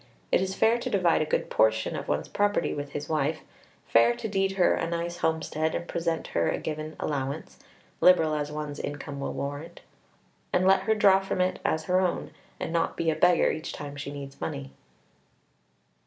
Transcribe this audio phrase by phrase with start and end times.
[0.31, 3.41] It is fair to divide a good portion of one's property with his wife,
[3.85, 7.59] fair to deed her a nice homestead and present her a given allowance
[7.99, 9.81] liberal as one's income will warrant
[10.51, 13.73] and let her draw from it as her own, and not be a beggar each
[13.73, 14.71] time she needs money.